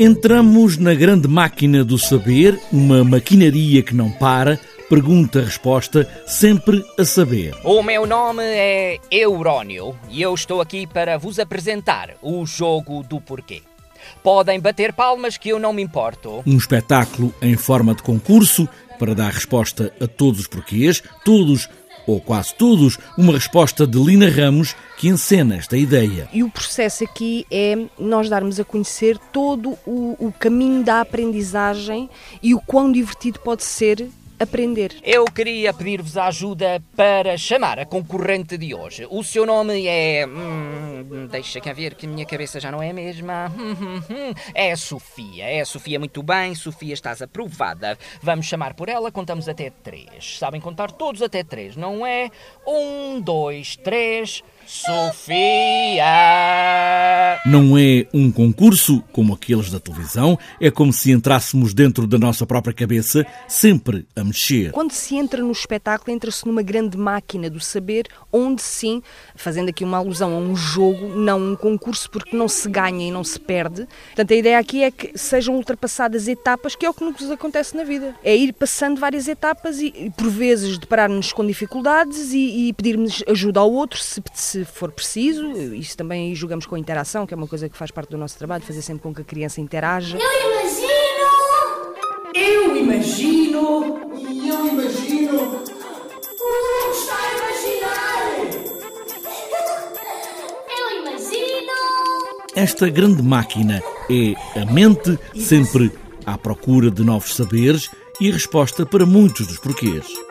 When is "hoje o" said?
38.74-39.22